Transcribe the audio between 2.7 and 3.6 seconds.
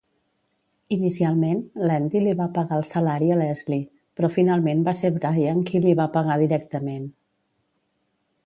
el salari a